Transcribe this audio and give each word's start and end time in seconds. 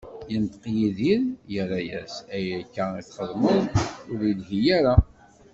Inṭeq 0.33 0.65
Yidir, 0.77 1.21
irra-as: 1.57 2.13
Ayen 2.35 2.57
akka 2.63 2.85
i 2.99 3.03
txeddmeḍ, 3.07 3.63
ur 4.11 4.19
ilhi 4.31 4.61
ara. 4.77 4.95